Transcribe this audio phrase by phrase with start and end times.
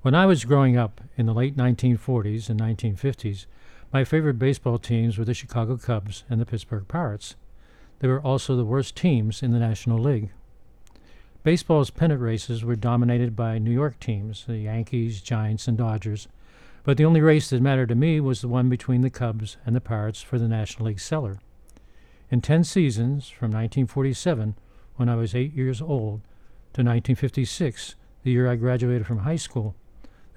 [0.00, 3.46] When I was growing up in the late 1940s and 1950s,
[3.92, 7.34] my favorite baseball teams were the Chicago Cubs and the Pittsburgh Pirates.
[7.98, 10.30] They were also the worst teams in the National League.
[11.42, 16.28] Baseball's pennant races were dominated by New York teams, the Yankees, Giants, and Dodgers,
[16.84, 19.74] but the only race that mattered to me was the one between the Cubs and
[19.74, 21.40] the Pirates for the National League cellar.
[22.30, 24.54] In 10 seasons, from 1947,
[24.94, 26.20] when I was eight years old,
[26.72, 29.74] to 1956, the year I graduated from high school,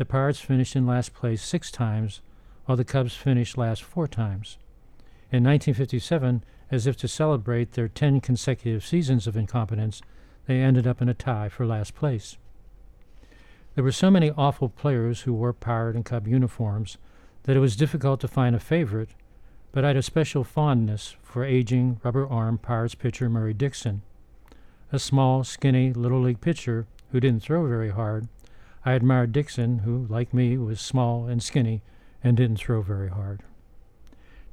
[0.02, 2.22] the Pirates finished in last place six times,
[2.66, 4.58] while the Cubs finished last four times.
[5.32, 10.02] In 1957, as if to celebrate their 10 consecutive seasons of incompetence,
[10.48, 12.40] they ended up in a tie for last place.
[13.76, 16.98] There were so many awful players who wore Pirate and Cub uniforms
[17.44, 19.12] that it was difficult to find a favorite,
[19.72, 24.02] but I had a special fondness for aging, rubber arm Pirates pitcher Murry Dickson.
[24.92, 28.28] A small, skinny, little league pitcher who didn't throw very hard,
[28.84, 31.82] I admired Dickson, who, like me, was small and skinny
[32.24, 33.44] and didn't throw very hard.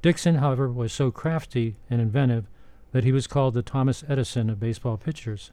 [0.02, 2.46] Dickson, however, was so crafty and inventive
[2.92, 5.50] that he was called the Thomas Edison of baseball pitchers.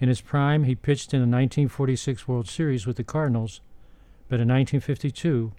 [0.00, 3.60] In his prime, he pitched in the 1946 World Series with the Cardinals,
[4.28, 5.52] but in 1952,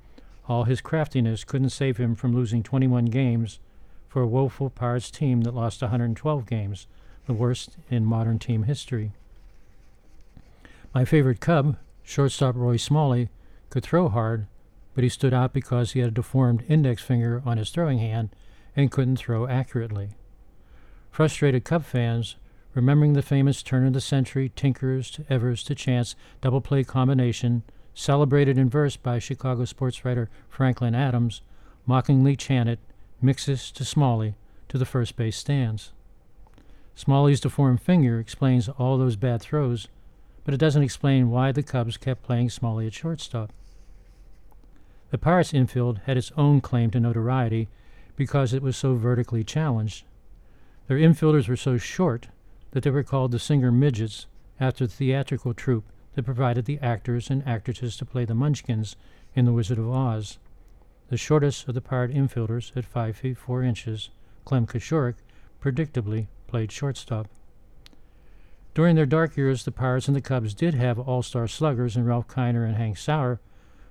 [0.47, 3.59] all his craftiness couldn't save him from losing 21 games
[4.08, 6.88] for a woeful Pirates team that lost 112 games,
[7.27, 9.11] the worst in modern team history.
[10.93, 11.77] My favorite Cub,
[12.09, 13.29] shortstop Roy Smalley,
[13.69, 14.47] could throw hard,
[14.95, 18.29] but he stood out because he had a deformed index finger on his throwing hand
[18.75, 20.09] and couldn't throw accurately.
[21.11, 22.35] Frustrated Cub fans,
[22.73, 27.61] remembering the famous turn of the century Tinkers to Evers to Chance double play combination,
[27.93, 31.43] celebrated in verse by Chicago sports writer Franklin Adams,
[31.85, 32.80] mockingly chanted
[33.23, 34.33] Miksis to Smalley
[34.67, 35.91] to the first base stands.
[36.95, 39.87] Smalley's deformed finger explains all those bad throws,
[40.50, 43.53] but it doesn't explain why the Cubs kept playing Smalley at shortstop.
[45.11, 47.67] The Pirates infield had its own claim to notoriety
[48.16, 50.05] because it was so vertically challenged.
[50.88, 52.30] Their infielders were so short
[52.71, 54.26] that they were called the Singer Midgets
[54.60, 58.95] after the theatrical troupe that provided the actors and actresses to play the Munchkins
[59.36, 60.39] in The Wizard of Oz.
[61.10, 64.10] The shortest of the Pirate infielders, at 5 feet 4 inches,
[64.45, 65.17] Clem Koshorek,
[65.61, 67.27] predictably played shortstop.
[68.80, 72.06] During their dark years, the Pirates and the Cubs did have all star sluggers in
[72.06, 73.42] Ralph Kiner and Hank Sauer,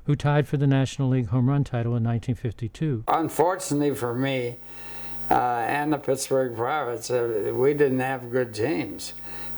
[0.04, 3.04] who tied for the National League home run title in 1952.
[3.06, 4.56] Unfortunately for me
[5.31, 9.12] uh, and the Pittsburgh Pirates, uh, we didn't have good teams.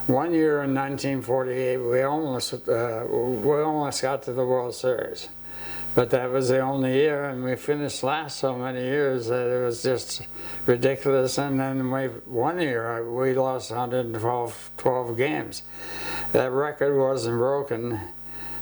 [0.08, 5.28] One year in 1948, we almost uh, we almost got to the World Series,
[5.94, 9.64] but that was the only year, and we finished last so many years that it
[9.64, 10.22] was just
[10.66, 11.36] ridiculous.
[11.36, 15.62] And then we one year we lost 112 12 games.
[16.32, 18.00] That record wasn't broken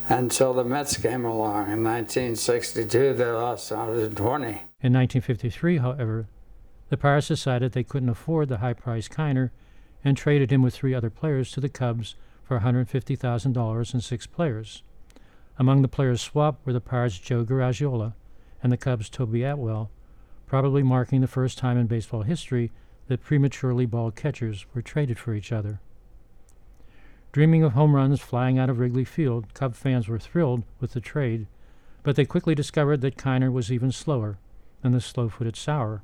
[0.09, 3.13] until the Mets came along in 1962.
[3.13, 4.47] They lost 120.
[4.81, 6.27] In 1953, however,
[6.89, 9.51] the Pirates decided they couldn't afford the high priced Kiner
[10.03, 14.83] and traded him with three other players to the Cubs for $150,000 and six players.
[15.59, 18.15] Among the players swapped were the Pirates' Joe Garagiola
[18.63, 19.91] and the Cubs' Toby Atwell,
[20.47, 22.71] probably marking the first time in baseball history
[23.09, 25.81] that prematurely bald catchers were traded for each other.
[27.33, 31.01] Dreaming of home runs flying out of Wrigley Field, Cub fans were thrilled with the
[31.01, 31.47] trade,
[32.03, 34.39] but they quickly discovered that Kiner was even slower
[34.83, 36.03] than the slow footed Sauer.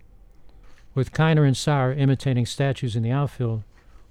[0.94, 3.62] With Kiner and Sauer imitating statues in the outfield,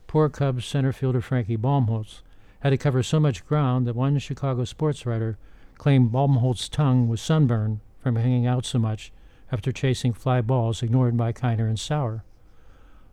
[0.07, 2.21] poor Cubs center fielder Frankie Baumholtz
[2.63, 5.37] had to cover so much ground that one Chicago sports writer
[5.77, 9.11] claimed Baumholtz's tongue was sunburned from hanging out so much
[9.51, 12.23] after chasing fly balls ignored by Kiner and Sauer.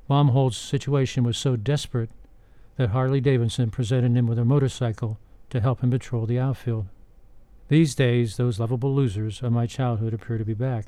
[0.08, 2.10] Baumholtz's situation was so desperate
[2.76, 5.18] that Harley Davidson presented him with a motorcycle
[5.50, 6.86] to help him patrol the outfield.
[7.66, 10.86] These days, those lovable losers of my childhood appear to be back.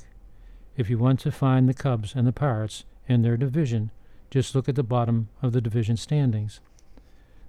[0.77, 3.91] If you want to find the Cubs and the Pirates in their division,
[4.31, 6.61] just look at the bottom of the division standings.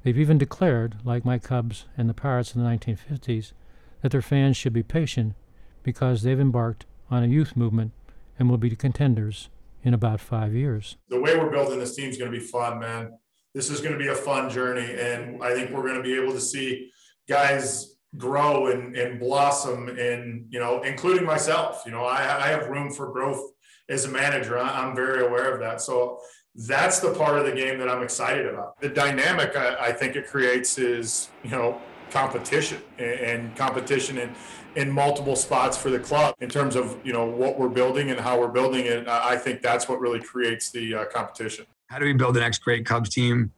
[0.04, 3.54] They've even declared, like my Cubs and the Pirates in the 1950s,
[4.02, 5.36] that their fans should be patient
[5.82, 7.92] because they've embarked on a youth movement
[8.38, 9.50] and will be the contenders
[9.84, 10.98] in about five years.
[11.10, 13.14] The way we're building this team is going to be fun, man
[13.54, 14.96] this is going to be a fun journey.
[14.98, 16.92] And I think we're going to be able to see
[17.30, 22.68] guys grow and, and blossom and, you know, including myself, you know, I, I have
[22.68, 23.52] room for growth
[23.90, 24.58] as a manager.
[24.58, 25.82] I'm very aware of that.
[25.82, 26.20] So
[26.56, 28.80] that's the part of the game that I'm excited about.
[28.80, 34.36] The dynamic I, I think it creates is, you know, competition and, competition in,
[34.76, 38.20] in multiple spots for the club in terms of, you know, what we're building and
[38.20, 39.08] how we're building it.
[39.08, 42.60] I think that's what really creates the uh, competition how do we build the next
[42.64, 43.52] great Cubs team?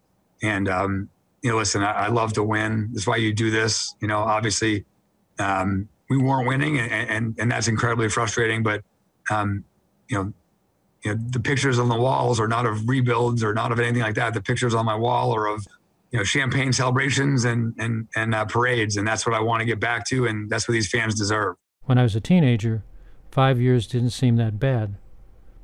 [0.43, 1.09] And um,
[1.41, 2.89] you know, listen, I, I, love to win.
[2.91, 3.95] That's why you do this.
[4.01, 4.83] You know, obviously,
[5.39, 8.61] um, we weren't winning, and, and and that's incredibly frustrating.
[8.61, 8.83] But
[9.31, 9.63] um,
[10.09, 10.33] you know,
[11.05, 14.01] you know, the pictures on the walls are not of rebuilds or not of anything
[14.01, 14.33] like that.
[14.33, 15.65] The pictures on my wall are of
[16.11, 19.65] you know champagne celebrations and and and uh, parades, and that's what I want to
[19.65, 21.55] get back to, and that's what these fans deserve.
[21.83, 22.83] When I was a teenager,
[23.29, 24.95] five years didn't seem that bad.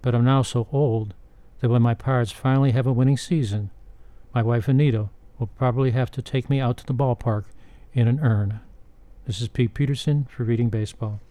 [0.03, 1.15] But I'm now so old
[1.59, 3.71] that when my Pirates finally have a winning season,
[4.33, 5.09] my wife Anita
[5.39, 7.45] will probably have to take me out to the ballpark
[7.93, 8.59] in an urn.
[9.25, 11.21] This is Pete Peterson for Reading Baseball.